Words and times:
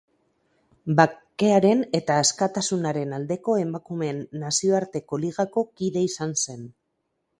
Bakearen 0.99 1.83
eta 1.99 2.15
askatasunaren 2.21 3.13
aldeko 3.19 3.57
emakumeen 3.67 4.25
nazioarteko 4.45 5.21
ligako 5.27 5.65
kide 5.83 6.03
izan 6.11 6.35
zen. 6.47 6.65